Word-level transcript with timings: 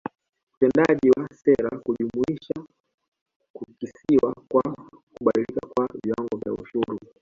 Utendakazi 0.55 1.09
wa 1.09 1.27
sera 1.33 1.81
hujumuisha 1.85 2.67
kukisiwa 3.53 4.35
kwa 4.51 4.75
kubadilika 5.17 5.67
kwa 5.75 5.87
viwango 6.03 6.37
vya 6.37 6.53
ushuru 6.53 6.99